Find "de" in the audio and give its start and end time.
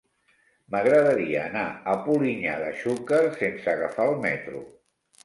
2.63-2.71